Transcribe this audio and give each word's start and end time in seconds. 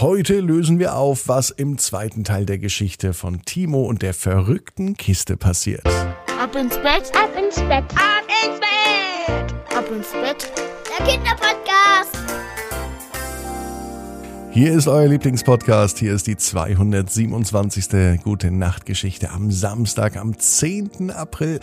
Heute 0.00 0.40
lösen 0.40 0.78
wir 0.78 0.96
auf, 0.96 1.28
was 1.28 1.50
im 1.50 1.76
zweiten 1.76 2.24
Teil 2.24 2.46
der 2.46 2.56
Geschichte 2.56 3.12
von 3.12 3.42
Timo 3.42 3.82
und 3.82 4.00
der 4.00 4.14
verrückten 4.14 4.96
Kiste 4.96 5.36
passiert. 5.36 5.86
Ab 5.86 6.56
ins 6.56 6.78
Bett, 6.78 7.12
ab 7.14 7.28
ins 7.36 7.56
Bett, 7.56 7.84
ab 7.96 8.24
ins 8.42 8.58
Bett, 8.60 9.54
ab 9.76 9.84
ins 9.94 10.10
Bett. 10.12 10.50
Der 10.88 11.06
Kinderpodcast. 11.06 12.16
Hier 14.52 14.72
ist 14.72 14.88
euer 14.88 15.06
Lieblingspodcast. 15.06 15.98
Hier 15.98 16.14
ist 16.14 16.26
die 16.26 16.38
227. 16.38 18.22
Gute 18.22 18.50
Nacht 18.50 18.86
Geschichte 18.86 19.28
am 19.32 19.50
Samstag, 19.50 20.16
am 20.16 20.38
10. 20.38 21.10
April. 21.10 21.60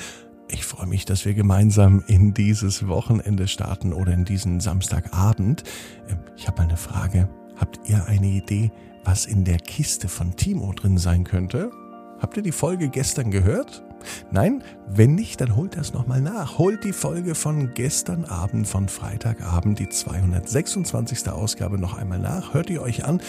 Ich 0.47 0.63
freue 0.63 0.85
mich, 0.85 1.05
dass 1.05 1.25
wir 1.25 1.33
gemeinsam 1.33 2.03
in 2.05 2.35
dieses 2.35 2.87
Wochenende 2.87 3.47
starten 3.47 3.93
oder 3.93 4.13
in 4.13 4.25
diesen 4.25 4.59
Samstagabend. 4.59 5.63
Ähm, 6.07 6.19
ich 6.35 6.47
habe 6.47 6.61
eine 6.61 6.77
Frage. 6.77 7.27
Habt 7.57 7.79
ihr 7.89 8.05
eine 8.05 8.27
Idee, 8.27 8.71
was 9.03 9.25
in 9.25 9.43
der 9.43 9.57
Kiste 9.57 10.07
von 10.07 10.35
Timo 10.35 10.71
drin 10.73 10.97
sein 10.97 11.23
könnte? 11.23 11.71
Habt 12.19 12.37
ihr 12.37 12.43
die 12.43 12.51
Folge 12.51 12.89
gestern 12.89 13.31
gehört? 13.31 13.83
Nein? 14.31 14.63
Wenn 14.87 15.15
nicht, 15.15 15.41
dann 15.41 15.55
holt 15.55 15.77
das 15.77 15.93
nochmal 15.93 16.21
nach. 16.21 16.57
Holt 16.57 16.83
die 16.83 16.93
Folge 16.93 17.35
von 17.35 17.73
gestern 17.73 18.25
Abend, 18.25 18.67
von 18.67 18.87
Freitagabend, 18.87 19.79
die 19.79 19.89
226. 19.89 21.29
Ausgabe 21.29 21.77
noch 21.77 21.97
einmal 21.97 22.19
nach. 22.19 22.53
Hört 22.53 22.69
ihr 22.69 22.81
euch 22.81 23.05
an 23.05 23.21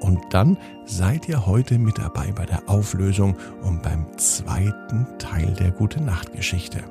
und 0.00 0.20
dann 0.30 0.56
seid 0.86 1.28
ihr 1.28 1.46
heute 1.46 1.78
mit 1.78 1.98
dabei 1.98 2.32
bei 2.32 2.46
der 2.46 2.68
Auflösung 2.68 3.36
und 3.62 3.82
beim 3.82 4.06
zweiten 4.16 5.06
Teil 5.18 5.52
der 5.58 5.70
Gute 5.70 6.02
Nacht 6.02 6.32
Geschichte. 6.32 6.82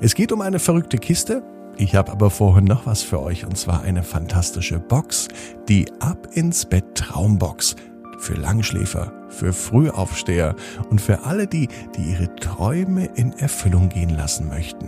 Es 0.00 0.14
geht 0.14 0.32
um 0.32 0.40
eine 0.42 0.58
verrückte 0.58 0.98
Kiste. 0.98 1.42
Ich 1.76 1.94
habe 1.94 2.12
aber 2.12 2.30
vorhin 2.30 2.64
noch 2.64 2.86
was 2.86 3.02
für 3.02 3.20
euch 3.20 3.46
und 3.46 3.56
zwar 3.56 3.82
eine 3.82 4.02
fantastische 4.02 4.78
Box, 4.78 5.28
die 5.68 5.86
Ab 6.00 6.28
ins 6.34 6.64
Bett 6.64 6.94
Traumbox 6.94 7.76
für 8.18 8.34
Langschläfer, 8.34 9.12
für 9.28 9.52
Frühaufsteher 9.52 10.54
und 10.90 11.00
für 11.00 11.24
alle 11.24 11.46
die, 11.46 11.68
die 11.96 12.12
ihre 12.12 12.34
Träume 12.36 13.06
in 13.16 13.32
Erfüllung 13.32 13.88
gehen 13.88 14.10
lassen 14.10 14.48
möchten. 14.48 14.86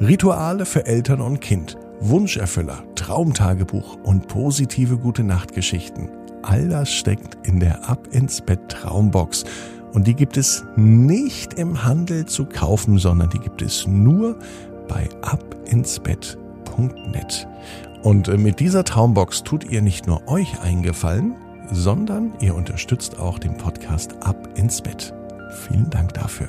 Rituale 0.00 0.64
für 0.64 0.86
Eltern 0.86 1.20
und 1.20 1.40
Kind, 1.40 1.76
Wunscherfüller, 2.00 2.82
Traumtagebuch 2.94 3.98
und 4.02 4.28
positive 4.28 4.96
Gute 4.96 5.24
Nachtgeschichten. 5.24 6.08
All 6.42 6.68
das 6.68 6.90
steckt 6.90 7.46
in 7.46 7.60
der 7.60 7.88
Ab 7.88 8.08
ins 8.12 8.40
Bett 8.40 8.68
Traumbox. 8.68 9.44
Und 9.92 10.06
die 10.06 10.14
gibt 10.14 10.36
es 10.36 10.64
nicht 10.76 11.54
im 11.54 11.84
Handel 11.84 12.24
zu 12.24 12.46
kaufen, 12.46 12.96
sondern 12.96 13.28
die 13.28 13.40
gibt 13.40 13.60
es 13.60 13.86
nur 13.86 14.38
bei 14.90 15.08
abinsbett.net. 15.22 17.48
Und 18.02 18.28
äh, 18.28 18.36
mit 18.36 18.60
dieser 18.60 18.84
Traumbox 18.84 19.44
tut 19.44 19.64
ihr 19.64 19.80
nicht 19.82 20.06
nur 20.06 20.28
euch 20.28 20.60
eingefallen, 20.60 21.36
sondern 21.70 22.34
ihr 22.40 22.54
unterstützt 22.54 23.18
auch 23.18 23.38
den 23.38 23.56
Podcast 23.56 24.14
Ab 24.20 24.50
ins 24.56 24.82
Bett. 24.82 25.14
Vielen 25.68 25.88
Dank 25.90 26.14
dafür. 26.14 26.48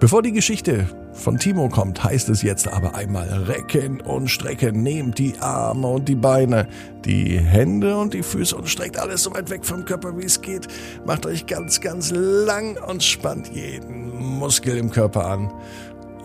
Bevor 0.00 0.22
die 0.22 0.32
Geschichte 0.32 0.88
von 1.12 1.38
Timo 1.38 1.68
kommt, 1.68 2.02
heißt 2.02 2.28
es 2.28 2.42
jetzt 2.42 2.66
aber 2.66 2.96
einmal 2.96 3.28
recken 3.28 4.00
und 4.00 4.28
strecken. 4.28 4.82
Nehmt 4.82 5.18
die 5.18 5.38
Arme 5.38 5.86
und 5.86 6.08
die 6.08 6.16
Beine, 6.16 6.66
die 7.04 7.38
Hände 7.38 7.96
und 7.96 8.14
die 8.14 8.24
Füße 8.24 8.56
und 8.56 8.68
streckt 8.68 8.98
alles 8.98 9.22
so 9.22 9.32
weit 9.32 9.50
weg 9.50 9.64
vom 9.64 9.84
Körper, 9.84 10.18
wie 10.18 10.24
es 10.24 10.40
geht. 10.40 10.66
Macht 11.06 11.24
euch 11.24 11.46
ganz, 11.46 11.80
ganz 11.80 12.10
lang 12.10 12.76
und 12.88 13.04
spannt 13.04 13.54
jeden 13.54 14.38
Muskel 14.38 14.76
im 14.76 14.90
Körper 14.90 15.26
an. 15.26 15.52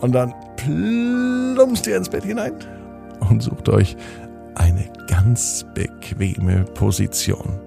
Und 0.00 0.12
dann 0.12 0.34
plumpst 0.64 1.86
ihr 1.86 1.96
ins 1.96 2.08
Bett 2.08 2.24
hinein 2.24 2.52
und 3.28 3.42
sucht 3.42 3.68
euch 3.68 3.96
eine 4.54 4.84
ganz 5.06 5.64
bequeme 5.74 6.64
Position. 6.74 7.58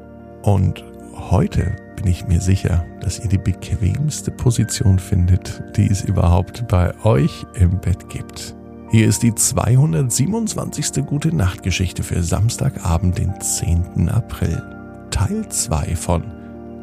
Und 0.44 0.83
heute 1.16 1.75
bin 1.95 2.08
ich 2.08 2.27
mir 2.27 2.41
sicher, 2.41 2.85
dass 3.02 3.19
ihr 3.19 3.30
die 3.30 3.38
bequemste 3.38 4.31
Position 4.31 5.00
findet, 5.00 5.63
die 5.75 5.89
es 5.89 6.03
überhaupt 6.03 6.67
bei 6.67 6.94
euch 7.03 7.45
im 7.55 7.80
Bett 7.80 8.09
gibt. 8.09 8.56
Hier 8.91 9.07
ist 9.07 9.23
die 9.23 9.34
227. 9.34 11.06
Gute 11.06 11.35
Nacht 11.35 11.63
Geschichte 11.63 12.03
für 12.03 12.22
Samstagabend, 12.22 13.18
den 13.18 13.39
10. 13.39 14.09
April. 14.09 14.62
Teil 15.09 15.47
2 15.47 15.95
von 15.95 16.23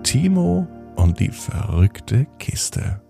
Timo 0.03 0.67
und 0.97 1.21
die 1.21 1.31
verrückte 1.31 2.27
Kiste. 2.39 3.01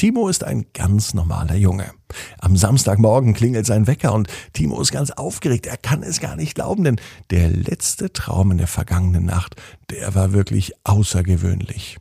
Timo 0.00 0.28
ist 0.30 0.44
ein 0.44 0.64
ganz 0.72 1.12
normaler 1.12 1.56
Junge. 1.56 1.92
Am 2.38 2.56
Samstagmorgen 2.56 3.34
klingelt 3.34 3.66
sein 3.66 3.86
Wecker 3.86 4.14
und 4.14 4.28
Timo 4.54 4.80
ist 4.80 4.92
ganz 4.92 5.10
aufgeregt. 5.10 5.66
Er 5.66 5.76
kann 5.76 6.02
es 6.02 6.20
gar 6.20 6.36
nicht 6.36 6.54
glauben, 6.54 6.84
denn 6.84 6.96
der 7.28 7.50
letzte 7.50 8.10
Traum 8.10 8.50
in 8.50 8.56
der 8.56 8.66
vergangenen 8.66 9.26
Nacht, 9.26 9.56
der 9.90 10.14
war 10.14 10.32
wirklich 10.32 10.72
außergewöhnlich. 10.84 11.98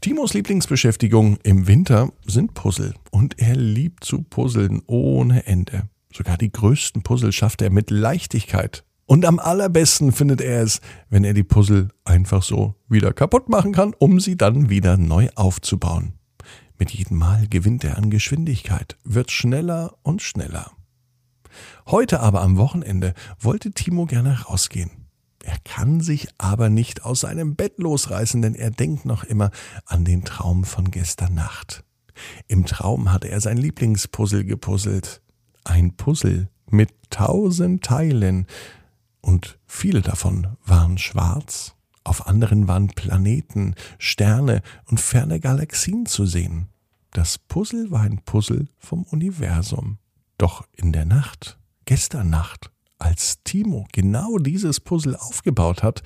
Timos 0.00 0.32
Lieblingsbeschäftigung 0.32 1.36
im 1.42 1.66
Winter 1.66 2.10
sind 2.24 2.54
Puzzle 2.54 2.94
und 3.10 3.38
er 3.38 3.54
liebt 3.54 4.04
zu 4.04 4.22
puzzeln 4.22 4.80
ohne 4.86 5.46
Ende. 5.46 5.90
Sogar 6.10 6.38
die 6.38 6.52
größten 6.52 7.02
Puzzle 7.02 7.32
schafft 7.32 7.60
er 7.60 7.68
mit 7.68 7.90
Leichtigkeit. 7.90 8.82
Und 9.04 9.26
am 9.26 9.38
allerbesten 9.38 10.10
findet 10.10 10.40
er 10.40 10.62
es, 10.62 10.80
wenn 11.10 11.22
er 11.22 11.34
die 11.34 11.44
Puzzle 11.44 11.90
einfach 12.06 12.42
so 12.42 12.76
wieder 12.88 13.12
kaputt 13.12 13.50
machen 13.50 13.72
kann, 13.72 13.92
um 13.92 14.20
sie 14.20 14.38
dann 14.38 14.70
wieder 14.70 14.96
neu 14.96 15.28
aufzubauen. 15.34 16.14
Mit 16.84 16.90
jedem 16.90 17.16
Mal 17.16 17.46
gewinnt 17.48 17.82
er 17.82 17.96
an 17.96 18.10
Geschwindigkeit, 18.10 18.98
wird 19.04 19.30
schneller 19.30 19.96
und 20.02 20.20
schneller. 20.20 20.70
Heute 21.86 22.20
aber 22.20 22.42
am 22.42 22.58
Wochenende 22.58 23.14
wollte 23.40 23.72
Timo 23.72 24.04
gerne 24.04 24.42
rausgehen. 24.42 24.90
Er 25.42 25.56
kann 25.64 26.02
sich 26.02 26.28
aber 26.36 26.68
nicht 26.68 27.02
aus 27.02 27.20
seinem 27.20 27.56
Bett 27.56 27.78
losreißen, 27.78 28.42
denn 28.42 28.54
er 28.54 28.70
denkt 28.70 29.06
noch 29.06 29.24
immer 29.24 29.50
an 29.86 30.04
den 30.04 30.24
Traum 30.26 30.64
von 30.64 30.90
gestern 30.90 31.32
Nacht. 31.32 31.84
Im 32.48 32.66
Traum 32.66 33.10
hatte 33.10 33.28
er 33.30 33.40
sein 33.40 33.56
Lieblingspuzzle 33.56 34.44
gepuzzelt. 34.44 35.22
Ein 35.64 35.96
Puzzle 35.96 36.50
mit 36.68 36.90
tausend 37.08 37.82
Teilen, 37.82 38.46
und 39.22 39.58
viele 39.64 40.02
davon 40.02 40.58
waren 40.66 40.98
schwarz 40.98 41.74
auf 42.04 42.26
anderen 42.26 42.68
waren 42.68 42.88
Planeten, 42.88 43.74
Sterne 43.98 44.60
und 44.90 45.00
ferne 45.00 45.40
Galaxien 45.40 46.04
zu 46.04 46.26
sehen. 46.26 46.68
Das 47.14 47.38
Puzzle 47.38 47.92
war 47.92 48.00
ein 48.00 48.22
Puzzle 48.24 48.66
vom 48.76 49.04
Universum. 49.04 49.98
Doch 50.36 50.66
in 50.72 50.90
der 50.90 51.04
Nacht, 51.04 51.56
gestern 51.84 52.28
Nacht, 52.28 52.72
als 52.98 53.38
Timo 53.44 53.86
genau 53.92 54.38
dieses 54.38 54.80
Puzzle 54.80 55.14
aufgebaut 55.14 55.84
hat, 55.84 56.02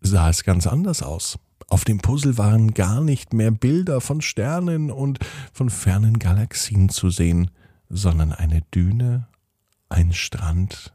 sah 0.00 0.30
es 0.30 0.44
ganz 0.44 0.68
anders 0.68 1.02
aus. 1.02 1.36
Auf 1.66 1.84
dem 1.84 1.98
Puzzle 1.98 2.38
waren 2.38 2.74
gar 2.74 3.00
nicht 3.00 3.32
mehr 3.32 3.50
Bilder 3.50 4.00
von 4.00 4.20
Sternen 4.20 4.92
und 4.92 5.18
von 5.52 5.68
fernen 5.68 6.20
Galaxien 6.20 6.90
zu 6.90 7.10
sehen, 7.10 7.50
sondern 7.88 8.30
eine 8.30 8.62
Düne, 8.72 9.26
ein 9.88 10.12
Strand 10.12 10.94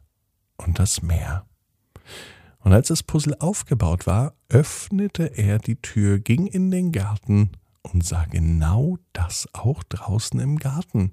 und 0.55 0.79
das 0.79 1.01
Meer. 1.01 1.45
Und 2.59 2.71
als 2.71 2.87
das 2.87 3.03
Puzzle 3.03 3.35
aufgebaut 3.39 4.07
war, 4.07 4.33
öffnete 4.47 5.37
er 5.37 5.59
die 5.59 5.75
Tür, 5.75 6.19
ging 6.19 6.47
in 6.47 6.71
den 6.71 6.93
Garten 6.93 7.51
und 7.83 8.05
sah 8.05 8.25
genau 8.25 8.97
das 9.13 9.47
auch 9.53 9.83
draußen 9.83 10.39
im 10.39 10.57
Garten. 10.57 11.11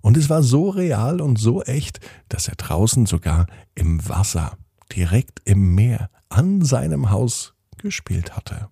Und 0.00 0.16
es 0.16 0.30
war 0.30 0.42
so 0.42 0.70
real 0.70 1.20
und 1.20 1.38
so 1.38 1.62
echt, 1.62 2.00
dass 2.28 2.48
er 2.48 2.54
draußen 2.54 3.06
sogar 3.06 3.46
im 3.74 4.08
Wasser, 4.08 4.56
direkt 4.94 5.40
im 5.44 5.74
Meer, 5.74 6.10
an 6.28 6.62
seinem 6.62 7.10
Haus 7.10 7.54
gespielt 7.78 8.36
hatte. 8.36 8.68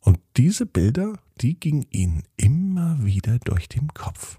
Und 0.00 0.18
diese 0.36 0.66
Bilder, 0.66 1.18
die 1.40 1.58
gingen 1.58 1.86
ihm 1.90 2.22
immer 2.36 3.04
wieder 3.04 3.38
durch 3.40 3.68
den 3.68 3.88
Kopf. 3.88 4.38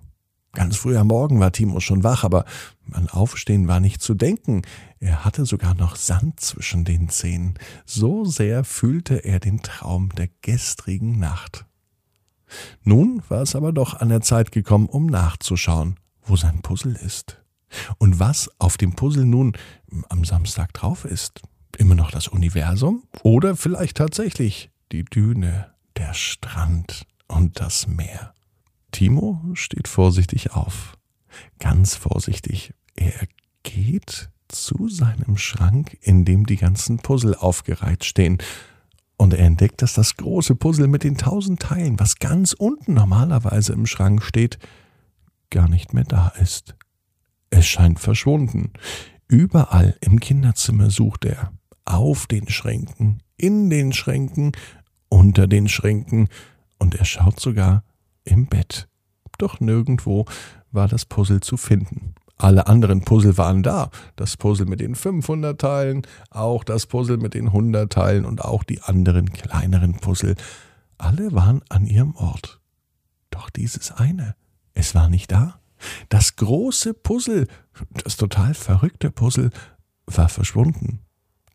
Ganz 0.54 0.78
früh 0.78 0.98
am 0.98 1.08
Morgen 1.08 1.40
war 1.40 1.52
Timo 1.52 1.80
schon 1.80 2.04
wach, 2.04 2.24
aber 2.24 2.46
an 2.92 3.10
Aufstehen 3.10 3.68
war 3.68 3.80
nicht 3.80 4.02
zu 4.02 4.16
denken. 4.16 4.64
Er 5.00 5.24
hatte 5.24 5.46
sogar 5.46 5.76
noch 5.76 5.96
Sand 5.96 6.40
zwischen 6.40 6.84
den 6.84 7.10
Zähnen. 7.10 7.60
So 7.86 8.26
sehr 8.26 8.64
fühlte 8.64 9.24
er 9.24 9.40
den 9.40 9.62
Traum 9.62 10.10
der 10.16 10.30
gestrigen 10.42 11.20
Nacht. 11.20 11.66
Nun 12.84 13.22
war 13.30 13.42
es 13.42 13.56
aber 13.56 13.74
doch 13.74 13.96
an 13.96 14.10
der 14.10 14.22
Zeit 14.22 14.52
gekommen, 14.52 14.88
um 14.88 15.06
nachzuschauen, 15.06 16.00
wo 16.24 16.36
sein 16.36 16.62
Puzzle 16.62 16.96
ist. 16.96 17.44
Und 17.98 18.20
was 18.20 18.50
auf 18.60 18.78
dem 18.78 18.94
Puzzle 18.94 19.26
nun 19.26 19.54
am 20.10 20.24
Samstag 20.24 20.74
drauf 20.74 21.06
ist. 21.06 21.42
Immer 21.78 21.96
noch 21.96 22.10
das 22.10 22.28
Universum 22.28 23.04
oder 23.22 23.56
vielleicht 23.56 23.98
tatsächlich 23.98 24.72
die 24.92 25.04
Düne, 25.04 25.72
der 25.98 26.14
Strand 26.14 27.06
und 27.28 27.60
das 27.60 27.88
Meer. 27.88 28.34
Timo 28.92 29.42
steht 29.54 29.88
vorsichtig 29.88 30.52
auf. 30.52 30.98
Ganz 31.60 31.96
vorsichtig. 31.96 32.74
Er 32.96 33.28
geht 33.64 34.30
zu 34.48 34.88
seinem 34.88 35.38
Schrank, 35.38 35.98
in 36.02 36.26
dem 36.26 36.46
die 36.46 36.56
ganzen 36.56 36.98
Puzzle 36.98 37.36
aufgereiht 37.36 38.06
stehen. 38.06 38.38
Und 39.18 39.34
er 39.34 39.46
entdeckt, 39.46 39.82
dass 39.82 39.94
das 39.94 40.16
große 40.16 40.56
Puzzle 40.56 40.88
mit 40.88 41.04
den 41.04 41.18
tausend 41.18 41.60
Teilen, 41.62 42.00
was 42.00 42.20
ganz 42.20 42.54
unten 42.54 42.94
normalerweise 42.94 43.74
im 43.74 43.86
Schrank 43.86 44.24
steht, 44.24 44.60
gar 45.50 45.68
nicht 45.68 45.94
mehr 45.94 46.04
da 46.04 46.30
ist. 46.40 46.76
Es 47.50 47.66
scheint 47.66 48.00
verschwunden. 48.00 48.72
Überall 49.28 49.98
im 50.02 50.20
Kinderzimmer 50.20 50.90
sucht 50.90 51.26
er. 51.26 51.52
auf 51.86 52.28
den 52.28 52.50
Schränken, 52.50 53.24
in 53.38 53.70
den 53.70 53.94
Schränken, 53.94 54.52
unter 55.08 55.48
den 55.48 55.70
Schränken 55.70 56.28
und 56.80 56.96
er 56.96 57.06
schaut 57.06 57.40
sogar 57.40 57.84
im 58.28 58.48
Bett. 58.48 58.88
Doch 59.38 59.60
nirgendwo 59.60 60.26
war 60.72 60.88
das 60.88 61.06
Puzzle 61.06 61.42
zu 61.42 61.58
finden. 61.58 62.16
Alle 62.38 62.68
anderen 62.68 63.02
Puzzle 63.02 63.38
waren 63.38 63.64
da. 63.64 63.90
Das 64.16 64.38
Puzzle 64.38 64.68
mit 64.68 64.80
den 64.80 64.96
500 64.96 65.60
Teilen, 65.60 66.04
auch 66.30 66.64
das 66.64 66.86
Puzzle 66.86 67.18
mit 67.18 67.34
den 67.34 67.48
100 67.48 67.92
Teilen 67.92 68.26
und 68.26 68.44
auch 68.44 68.64
die 68.64 68.82
anderen 68.82 69.32
kleineren 69.34 69.98
Puzzle. 69.98 70.36
Alle 70.98 71.32
waren 71.34 71.62
an 71.70 71.86
ihrem 71.86 72.16
Ort. 72.16 72.60
Doch 73.32 73.50
dieses 73.50 73.92
eine, 73.92 74.36
es 74.74 74.94
war 74.94 75.10
nicht 75.10 75.32
da. 75.32 75.60
Das 76.10 76.36
große 76.36 76.94
Puzzle, 76.94 77.48
das 78.04 78.18
total 78.18 78.54
verrückte 78.54 79.12
Puzzle, 79.12 79.52
war 80.06 80.30
verschwunden. 80.30 81.02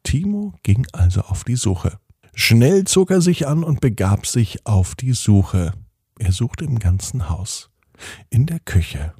Timo 0.02 0.54
ging 0.62 0.86
also 0.92 1.22
auf 1.22 1.44
die 1.44 1.56
Suche. 1.56 1.98
Schnell 2.34 2.84
zog 2.84 3.10
er 3.10 3.20
sich 3.20 3.46
an 3.46 3.62
und 3.62 3.80
begab 3.80 4.26
sich 4.26 4.66
auf 4.66 4.94
die 4.94 5.12
Suche. 5.12 5.72
Er 6.18 6.32
suchte 6.32 6.64
im 6.64 6.78
ganzen 6.78 7.28
Haus, 7.28 7.70
in 8.30 8.46
der 8.46 8.60
Küche, 8.60 9.14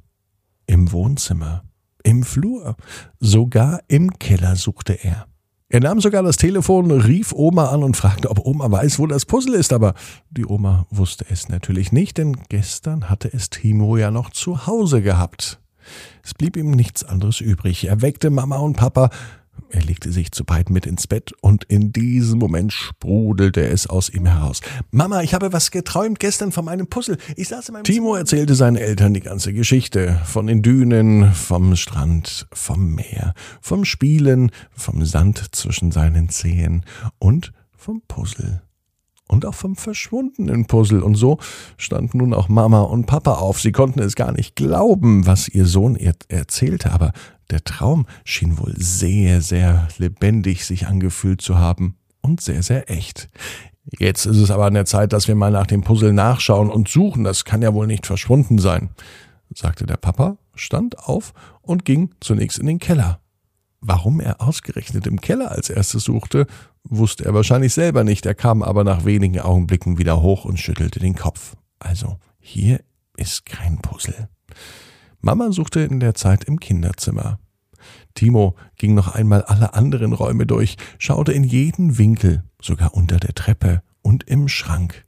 im 0.67 0.91
Wohnzimmer, 0.91 1.63
im 2.03 2.23
Flur, 2.23 2.75
sogar 3.19 3.81
im 3.87 4.17
Keller 4.19 4.55
suchte 4.55 4.93
er. 4.93 5.27
Er 5.69 5.79
nahm 5.79 6.01
sogar 6.01 6.21
das 6.21 6.37
Telefon, 6.37 6.91
rief 6.91 7.33
Oma 7.33 7.69
an 7.69 7.81
und 7.81 7.97
fragte, 7.97 8.29
ob 8.29 8.45
Oma 8.45 8.69
weiß, 8.69 8.99
wo 8.99 9.07
das 9.07 9.25
Puzzle 9.25 9.55
ist, 9.55 9.73
aber 9.73 9.95
die 10.29 10.45
Oma 10.45 10.85
wusste 10.91 11.25
es 11.29 11.49
natürlich 11.49 11.91
nicht, 11.91 12.19
denn 12.19 12.37
gestern 12.47 13.09
hatte 13.09 13.33
es 13.33 13.49
Timo 13.49 13.97
ja 13.97 14.11
noch 14.11 14.29
zu 14.29 14.67
Hause 14.67 15.01
gehabt. 15.01 15.59
Es 16.23 16.35
blieb 16.35 16.57
ihm 16.57 16.71
nichts 16.71 17.03
anderes 17.03 17.41
übrig. 17.41 17.85
Er 17.85 18.01
weckte 18.01 18.29
Mama 18.29 18.57
und 18.57 18.77
Papa, 18.77 19.09
er 19.73 19.81
legte 19.81 20.11
sich 20.11 20.31
zu 20.31 20.45
beiden 20.45 20.71
mit 20.73 20.85
ins 20.85 21.07
Bett 21.07 21.33
und 21.41 21.63
in 21.63 21.91
diesem 21.91 22.37
Moment 22.37 22.71
sprudelte 22.71 23.65
es 23.65 23.87
aus 23.87 24.09
ihm 24.09 24.27
heraus. 24.27 24.61
Mama, 24.91 25.23
ich 25.23 25.33
habe 25.33 25.51
was 25.51 25.71
geträumt 25.71 26.19
gestern 26.19 26.51
von 26.51 26.65
meinem 26.65 26.87
Puzzle. 26.87 27.17
Ich 27.35 27.47
saß 27.47 27.69
in 27.69 27.73
meinem 27.73 27.83
Timo 27.83 28.15
erzählte 28.15 28.53
seinen 28.53 28.75
Eltern 28.75 29.13
die 29.13 29.21
ganze 29.21 29.51
Geschichte. 29.51 30.21
Von 30.25 30.45
den 30.45 30.61
Dünen, 30.61 31.33
vom 31.33 31.75
Strand, 31.75 32.47
vom 32.53 32.93
Meer, 32.93 33.33
vom 33.61 33.83
Spielen, 33.83 34.51
vom 34.71 35.03
Sand 35.05 35.55
zwischen 35.55 35.91
seinen 35.91 36.29
Zehen 36.29 36.85
und 37.17 37.51
vom 37.75 38.01
Puzzle. 38.07 38.61
Und 39.33 39.47
auch 39.47 39.55
vom 39.55 39.75
verschwundenen 39.75 40.67
Puzzle. 40.67 41.01
Und 41.01 41.15
so 41.15 41.39
standen 41.77 42.19
nun 42.19 42.35
auch 42.35 42.49
Mama 42.49 42.81
und 42.81 43.07
Papa 43.07 43.33
auf. 43.33 43.59
Sie 43.59 43.71
konnten 43.71 43.99
es 43.99 44.15
gar 44.15 44.31
nicht 44.31 44.55
glauben, 44.55 45.25
was 45.25 45.47
ihr 45.47 45.65
Sohn 45.65 45.95
ihr 45.95 46.13
erzählte, 46.27 46.91
aber 46.91 47.13
der 47.49 47.63
Traum 47.63 48.05
schien 48.23 48.59
wohl 48.59 48.75
sehr, 48.77 49.41
sehr 49.41 49.87
lebendig 49.97 50.65
sich 50.65 50.85
angefühlt 50.85 51.41
zu 51.41 51.57
haben 51.57 51.95
und 52.21 52.41
sehr, 52.41 52.61
sehr 52.61 52.91
echt. 52.91 53.29
Jetzt 53.97 54.27
ist 54.27 54.37
es 54.37 54.51
aber 54.51 54.65
an 54.65 54.75
der 54.75 54.85
Zeit, 54.85 55.13
dass 55.13 55.27
wir 55.27 55.33
mal 55.33 55.51
nach 55.51 55.65
dem 55.65 55.81
Puzzle 55.81 56.13
nachschauen 56.13 56.69
und 56.69 56.87
suchen. 56.87 57.23
Das 57.23 57.43
kann 57.43 57.63
ja 57.63 57.73
wohl 57.73 57.87
nicht 57.87 58.05
verschwunden 58.05 58.59
sein, 58.59 58.89
sagte 59.53 59.87
der 59.87 59.97
Papa, 59.97 60.37
stand 60.53 60.99
auf 60.99 61.33
und 61.63 61.85
ging 61.85 62.11
zunächst 62.19 62.59
in 62.59 62.67
den 62.67 62.77
Keller. 62.77 63.19
Warum 63.85 64.21
er 64.21 64.41
ausgerechnet 64.41 65.07
im 65.07 65.19
Keller 65.19 65.51
als 65.51 65.69
erstes 65.69 66.05
suchte, 66.05 66.47
wusste 66.85 67.25
er 67.25 67.33
wahrscheinlich 67.33 67.73
selber 67.73 68.05
nicht. 68.05 68.25
Er 68.25 68.33
kam 68.33 68.63
aber 68.63 68.85
nach 68.85 69.03
wenigen 69.03 69.41
Augenblicken 69.41 69.97
wieder 69.97 70.21
hoch 70.21 70.45
und 70.45 70.57
schüttelte 70.57 71.01
den 71.01 71.15
Kopf. 71.15 71.57
Also, 71.79 72.17
hier 72.39 72.79
ist 73.17 73.45
kein 73.45 73.79
Puzzle. 73.79 74.29
Mama 75.19 75.51
suchte 75.51 75.81
in 75.81 75.99
der 75.99 76.15
Zeit 76.15 76.45
im 76.45 76.61
Kinderzimmer. 76.61 77.39
Timo 78.13 78.55
ging 78.77 78.93
noch 78.93 79.13
einmal 79.13 79.43
alle 79.43 79.73
anderen 79.73 80.13
Räume 80.13 80.45
durch, 80.45 80.77
schaute 80.97 81.33
in 81.33 81.43
jeden 81.43 81.97
Winkel, 81.97 82.45
sogar 82.61 82.93
unter 82.93 83.17
der 83.17 83.35
Treppe 83.35 83.83
und 84.01 84.23
im 84.23 84.47
Schrank. 84.47 85.05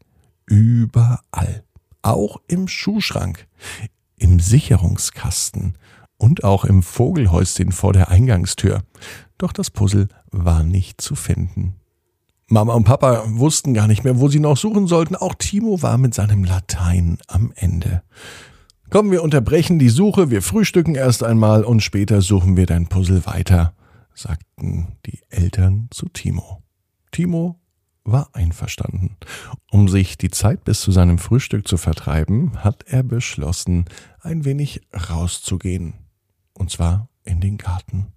Überall. 0.48 1.64
Auch 2.02 2.42
im 2.50 2.68
Schuhschrank, 2.68 3.48
im 4.18 4.42
Sicherungskasten 4.42 5.78
und 6.26 6.44
auch 6.44 6.66
im 6.66 6.82
Vogelhäuschen 6.82 7.72
vor 7.72 7.94
der 7.94 8.10
Eingangstür. 8.10 8.82
Doch 9.38 9.54
das 9.54 9.70
Puzzle 9.70 10.08
war 10.32 10.64
nicht 10.64 11.00
zu 11.00 11.14
finden. 11.14 11.76
Mama 12.48 12.74
und 12.74 12.84
Papa 12.84 13.26
wussten 13.28 13.76
gar 13.76 13.88
nicht 13.88 14.04
mehr, 14.04 14.20
wo 14.20 14.28
sie 14.28 14.40
noch 14.40 14.58
suchen 14.58 14.88
sollten. 14.88 15.16
Auch 15.16 15.36
Timo 15.36 15.84
war 15.84 16.00
mit 16.00 16.16
seinem 16.16 16.44
Latein 16.44 17.20
am 17.28 17.52
Ende. 17.56 18.02
Komm, 18.90 19.12
wir 19.12 19.22
unterbrechen 19.22 19.78
die 19.78 19.90
Suche, 19.90 20.32
wir 20.32 20.42
frühstücken 20.42 20.96
erst 20.96 21.24
einmal 21.24 21.64
und 21.64 21.82
später 21.82 22.22
suchen 22.22 22.58
wir 22.58 22.66
dein 22.66 22.88
Puzzle 22.88 23.26
weiter, 23.28 23.76
sagten 24.16 24.98
die 25.06 25.22
Eltern 25.30 25.90
zu 25.92 26.08
Timo. 26.10 26.64
Timo 27.12 27.60
war 28.04 28.30
einverstanden. 28.34 29.18
Um 29.72 29.88
sich 29.90 30.18
die 30.18 30.30
Zeit 30.32 30.64
bis 30.64 30.82
zu 30.82 30.92
seinem 30.92 31.20
Frühstück 31.20 31.68
zu 31.68 31.78
vertreiben, 31.78 32.64
hat 32.64 32.84
er 32.88 33.04
beschlossen, 33.04 33.86
ein 34.22 34.44
wenig 34.46 34.82
rauszugehen. 35.10 36.05
Und 36.58 36.72
zwar 36.72 37.10
in 37.24 37.42
den 37.42 37.58
Garten. 37.58 38.08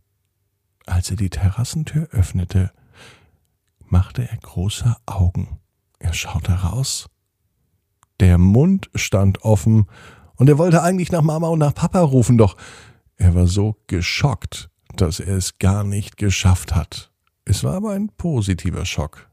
Als 0.86 1.10
er 1.10 1.16
die 1.16 1.28
Terrassentür 1.30 2.08
öffnete, 2.12 2.72
machte 3.84 4.28
er 4.28 4.36
große 4.38 4.96
Augen. 5.06 5.58
Er 5.98 6.14
schaute 6.14 6.52
raus. 6.52 7.08
Der 8.20 8.38
Mund 8.38 8.88
stand 8.94 9.42
offen 9.42 9.86
und 10.36 10.48
er 10.48 10.58
wollte 10.58 10.82
eigentlich 10.82 11.12
nach 11.12 11.22
Mama 11.22 11.48
und 11.48 11.58
nach 11.58 11.74
Papa 11.74 12.00
rufen, 12.00 12.38
doch 12.38 12.56
er 13.16 13.34
war 13.34 13.46
so 13.46 13.76
geschockt, 13.86 14.70
dass 14.96 15.20
er 15.20 15.36
es 15.36 15.58
gar 15.58 15.84
nicht 15.84 16.16
geschafft 16.16 16.74
hat. 16.74 17.12
Es 17.44 17.64
war 17.64 17.74
aber 17.74 17.92
ein 17.92 18.10
positiver 18.16 18.84
Schock. 18.84 19.28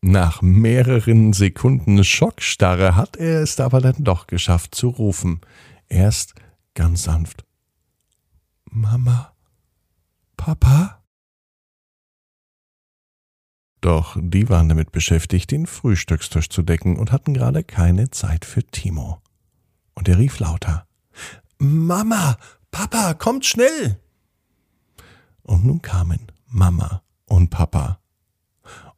Nach 0.00 0.42
mehreren 0.42 1.32
Sekunden 1.32 2.02
Schockstarre 2.04 2.96
hat 2.96 3.16
er 3.16 3.42
es 3.42 3.58
aber 3.58 3.80
dann 3.80 4.04
doch 4.04 4.26
geschafft 4.26 4.74
zu 4.74 4.88
rufen. 4.88 5.40
Erst 5.88 6.34
ganz 6.74 7.02
sanft. 7.04 7.44
Mama, 8.70 9.32
Papa? 10.36 11.02
Doch 13.80 14.16
die 14.20 14.48
waren 14.48 14.68
damit 14.68 14.92
beschäftigt, 14.92 15.50
den 15.50 15.66
Frühstückstisch 15.66 16.48
zu 16.48 16.62
decken 16.62 16.96
und 16.96 17.12
hatten 17.12 17.34
gerade 17.34 17.62
keine 17.62 18.10
Zeit 18.10 18.44
für 18.44 18.64
Timo 18.64 19.22
und 19.98 20.08
er 20.08 20.18
rief 20.18 20.38
lauter 20.38 20.86
Mama, 21.58 22.38
Papa, 22.70 23.14
kommt 23.14 23.44
schnell. 23.44 24.00
Und 25.42 25.64
nun 25.64 25.82
kamen 25.82 26.30
Mama 26.46 27.02
und 27.24 27.50
Papa. 27.50 27.98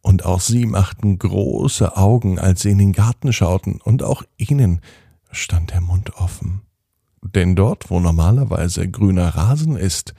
Und 0.02 0.26
auch 0.26 0.40
sie 0.40 0.66
machten 0.66 1.18
große 1.18 1.96
Augen, 1.96 2.38
als 2.38 2.62
sie 2.62 2.70
in 2.70 2.78
den 2.78 2.92
Garten 2.92 3.32
schauten, 3.32 3.80
und 3.80 4.02
auch 4.02 4.24
ihnen 4.36 4.82
stand 5.30 5.70
der 5.70 5.80
Mund 5.80 6.16
offen. 6.16 6.60
Denn 7.22 7.54
dort, 7.54 7.90
wo 7.90 8.00
normalerweise 8.00 8.88
grüner 8.88 9.28
Rasen 9.28 9.76
ist, 9.76 10.14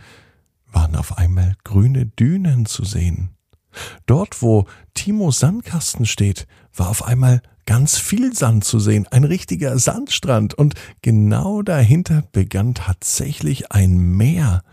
waren 0.71 0.95
auf 0.95 1.17
einmal 1.17 1.55
grüne 1.63 2.05
Dünen 2.05 2.65
zu 2.65 2.85
sehen. 2.85 3.31
Dort, 4.05 4.41
wo 4.41 4.65
Timos 4.93 5.39
Sandkasten 5.39 6.05
steht, 6.05 6.47
war 6.75 6.89
auf 6.89 7.03
einmal 7.03 7.41
ganz 7.65 7.97
viel 7.97 8.33
Sand 8.33 8.65
zu 8.65 8.79
sehen, 8.79 9.07
ein 9.11 9.23
richtiger 9.23 9.77
Sandstrand, 9.79 10.53
und 10.53 10.75
genau 11.01 11.61
dahinter 11.61 12.23
begann 12.31 12.73
tatsächlich 12.73 13.71
ein 13.71 13.97
Meer. 13.97 14.63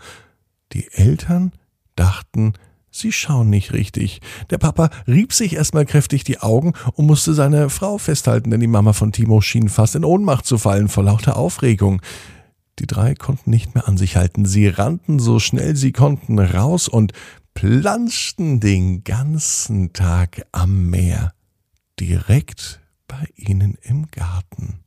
Die 0.72 0.90
Eltern 0.92 1.52
dachten, 1.96 2.54
sie 2.90 3.12
schauen 3.12 3.50
nicht 3.50 3.72
richtig. 3.72 4.20
Der 4.50 4.58
Papa 4.58 4.90
rieb 5.06 5.32
sich 5.32 5.54
erstmal 5.54 5.86
kräftig 5.86 6.24
die 6.24 6.40
Augen 6.40 6.74
und 6.94 7.06
musste 7.06 7.34
seine 7.34 7.70
Frau 7.70 7.98
festhalten, 7.98 8.50
denn 8.50 8.60
die 8.60 8.66
Mama 8.66 8.92
von 8.92 9.12
Timo 9.12 9.40
schien 9.40 9.68
fast 9.68 9.94
in 9.94 10.04
Ohnmacht 10.04 10.46
zu 10.46 10.58
fallen 10.58 10.88
vor 10.88 11.04
lauter 11.04 11.36
Aufregung. 11.36 12.00
Die 12.78 12.86
drei 12.86 13.14
konnten 13.14 13.50
nicht 13.50 13.74
mehr 13.74 13.88
an 13.88 13.96
sich 13.96 14.16
halten. 14.16 14.44
Sie 14.44 14.68
rannten 14.68 15.18
so 15.18 15.38
schnell 15.38 15.76
sie 15.76 15.92
konnten 15.92 16.38
raus 16.38 16.88
und 16.88 17.12
planschten 17.54 18.60
den 18.60 19.02
ganzen 19.02 19.92
Tag 19.92 20.46
am 20.52 20.90
Meer 20.90 21.32
direkt 21.98 22.80
bei 23.08 23.26
ihnen 23.34 23.76
im 23.82 24.06
Garten. 24.10 24.80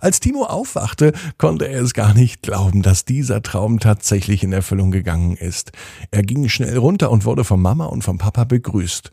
Als 0.00 0.20
Timo 0.20 0.44
aufwachte, 0.44 1.12
konnte 1.38 1.68
er 1.68 1.82
es 1.82 1.94
gar 1.94 2.14
nicht 2.14 2.42
glauben, 2.42 2.82
dass 2.82 3.04
dieser 3.04 3.42
Traum 3.42 3.80
tatsächlich 3.80 4.42
in 4.42 4.52
Erfüllung 4.52 4.90
gegangen 4.90 5.36
ist. 5.36 5.72
Er 6.10 6.22
ging 6.22 6.48
schnell 6.48 6.76
runter 6.76 7.10
und 7.10 7.24
wurde 7.24 7.44
von 7.44 7.60
Mama 7.60 7.86
und 7.86 8.02
vom 8.02 8.18
Papa 8.18 8.44
begrüßt. 8.44 9.12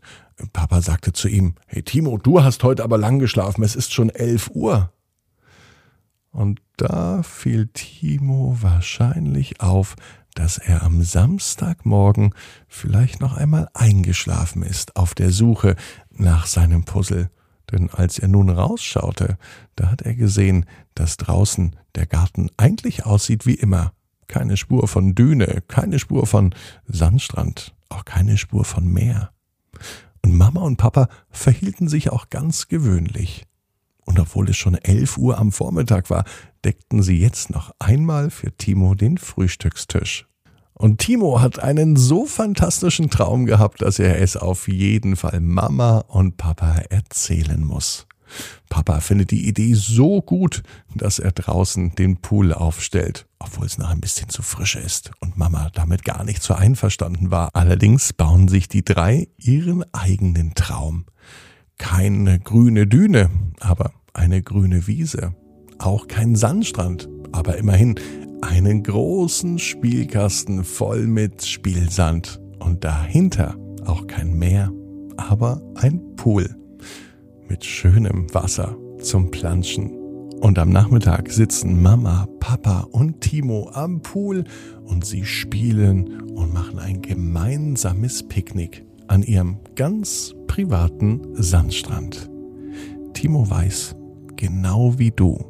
Papa 0.52 0.80
sagte 0.80 1.12
zu 1.12 1.28
ihm, 1.28 1.54
Hey 1.66 1.82
Timo, 1.82 2.18
du 2.18 2.42
hast 2.42 2.62
heute 2.62 2.82
aber 2.82 2.98
lang 2.98 3.18
geschlafen, 3.18 3.62
es 3.62 3.76
ist 3.76 3.92
schon 3.92 4.10
elf 4.10 4.50
Uhr. 4.54 4.92
Und 6.32 6.60
da 6.76 7.22
fiel 7.22 7.68
Timo 7.72 8.56
wahrscheinlich 8.60 9.60
auf, 9.60 9.96
dass 10.34 10.58
er 10.58 10.82
am 10.82 11.02
Samstagmorgen 11.02 12.34
vielleicht 12.68 13.20
noch 13.20 13.36
einmal 13.36 13.68
eingeschlafen 13.74 14.62
ist 14.62 14.96
auf 14.96 15.14
der 15.14 15.30
Suche 15.30 15.74
nach 16.10 16.46
seinem 16.46 16.84
Puzzle. 16.84 17.30
Denn 17.72 17.90
als 17.90 18.18
er 18.18 18.28
nun 18.28 18.48
rausschaute, 18.48 19.38
da 19.76 19.90
hat 19.90 20.02
er 20.02 20.14
gesehen, 20.14 20.66
dass 20.94 21.16
draußen 21.16 21.76
der 21.94 22.06
Garten 22.06 22.50
eigentlich 22.56 23.06
aussieht 23.06 23.46
wie 23.46 23.54
immer. 23.54 23.92
Keine 24.28 24.56
Spur 24.56 24.86
von 24.88 25.14
Düne, 25.14 25.62
keine 25.66 25.98
Spur 25.98 26.26
von 26.26 26.54
Sandstrand, 26.86 27.74
auch 27.88 28.04
keine 28.04 28.38
Spur 28.38 28.64
von 28.64 28.86
Meer. 28.86 29.32
Und 30.22 30.36
Mama 30.36 30.60
und 30.60 30.76
Papa 30.76 31.08
verhielten 31.30 31.88
sich 31.88 32.10
auch 32.10 32.30
ganz 32.30 32.68
gewöhnlich. 32.68 33.46
Und 34.04 34.18
obwohl 34.18 34.48
es 34.50 34.56
schon 34.56 34.74
elf 34.74 35.18
Uhr 35.18 35.38
am 35.38 35.52
Vormittag 35.52 36.10
war, 36.10 36.24
deckten 36.64 37.02
sie 37.02 37.18
jetzt 37.20 37.50
noch 37.50 37.74
einmal 37.78 38.30
für 38.30 38.56
Timo 38.56 38.94
den 38.94 39.18
Frühstückstisch. 39.18 40.29
Und 40.80 40.96
Timo 40.96 41.42
hat 41.42 41.62
einen 41.62 41.94
so 41.96 42.24
fantastischen 42.24 43.10
Traum 43.10 43.44
gehabt, 43.44 43.82
dass 43.82 43.98
er 43.98 44.18
es 44.18 44.38
auf 44.38 44.66
jeden 44.66 45.14
Fall 45.14 45.38
Mama 45.40 45.98
und 46.08 46.38
Papa 46.38 46.76
erzählen 46.88 47.62
muss. 47.62 48.06
Papa 48.70 49.00
findet 49.00 49.30
die 49.30 49.46
Idee 49.46 49.74
so 49.74 50.22
gut, 50.22 50.62
dass 50.94 51.18
er 51.18 51.32
draußen 51.32 51.94
den 51.96 52.16
Pool 52.22 52.54
aufstellt, 52.54 53.26
obwohl 53.38 53.66
es 53.66 53.76
noch 53.76 53.90
ein 53.90 54.00
bisschen 54.00 54.30
zu 54.30 54.40
frisch 54.40 54.74
ist 54.74 55.10
und 55.20 55.36
Mama 55.36 55.68
damit 55.74 56.02
gar 56.02 56.24
nicht 56.24 56.42
so 56.42 56.54
einverstanden 56.54 57.30
war. 57.30 57.50
Allerdings 57.52 58.14
bauen 58.14 58.48
sich 58.48 58.66
die 58.66 58.82
drei 58.82 59.28
ihren 59.36 59.84
eigenen 59.92 60.54
Traum. 60.54 61.04
Keine 61.76 62.40
grüne 62.40 62.86
Düne, 62.86 63.28
aber 63.60 63.92
eine 64.14 64.40
grüne 64.42 64.86
Wiese. 64.86 65.34
Auch 65.78 66.08
kein 66.08 66.36
Sandstrand, 66.36 67.06
aber 67.32 67.58
immerhin 67.58 67.96
einen 68.42 68.82
großen 68.82 69.58
Spielkasten 69.58 70.64
voll 70.64 71.06
mit 71.06 71.44
Spielsand. 71.44 72.40
Und 72.58 72.84
dahinter 72.84 73.56
auch 73.86 74.06
kein 74.06 74.38
Meer, 74.38 74.72
aber 75.16 75.62
ein 75.76 76.14
Pool 76.16 76.54
mit 77.48 77.64
schönem 77.64 78.32
Wasser 78.34 78.76
zum 79.00 79.30
Planschen. 79.30 79.90
Und 80.40 80.58
am 80.58 80.70
Nachmittag 80.70 81.30
sitzen 81.30 81.82
Mama, 81.82 82.26
Papa 82.38 82.86
und 82.92 83.20
Timo 83.20 83.70
am 83.74 84.00
Pool 84.00 84.44
und 84.84 85.04
sie 85.04 85.24
spielen 85.24 86.22
und 86.32 86.54
machen 86.54 86.78
ein 86.78 87.02
gemeinsames 87.02 88.22
Picknick 88.22 88.84
an 89.06 89.22
ihrem 89.22 89.58
ganz 89.74 90.34
privaten 90.46 91.20
Sandstrand. 91.34 92.30
Timo 93.12 93.50
weiß, 93.50 93.96
genau 94.36 94.98
wie 94.98 95.10
du, 95.10 95.49